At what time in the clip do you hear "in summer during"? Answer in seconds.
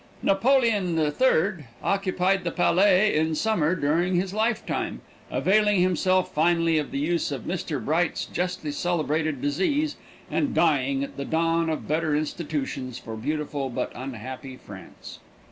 3.15-4.15